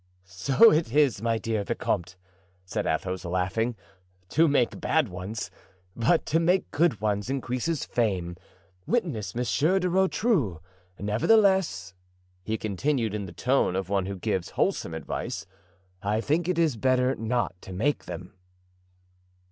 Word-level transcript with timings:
"So 0.25 0.71
it 0.71 0.91
is, 0.91 1.21
my 1.21 1.37
dear 1.37 1.63
vicomte," 1.63 2.15
said 2.65 2.87
Athos, 2.87 3.23
laughing, 3.23 3.75
"to 4.29 4.47
make 4.47 4.81
bad 4.81 5.09
ones; 5.09 5.51
but 5.95 6.25
to 6.25 6.39
make 6.39 6.71
good 6.71 7.01
ones 7.01 7.29
increases 7.29 7.85
fame—witness 7.85 9.35
Monsieur 9.35 9.77
de 9.77 9.87
Rotrou. 9.89 10.59
Nevertheless," 10.97 11.93
he 12.41 12.57
continued, 12.57 13.13
in 13.13 13.25
the 13.27 13.31
tone 13.31 13.75
of 13.75 13.89
one 13.89 14.07
who 14.07 14.15
gives 14.17 14.49
wholesome 14.57 14.95
advice, 14.95 15.45
"I 16.01 16.19
think 16.19 16.49
it 16.49 16.57
is 16.57 16.77
better 16.77 17.13
not 17.13 17.61
to 17.61 17.71
make 17.71 18.05
them." 18.05 18.33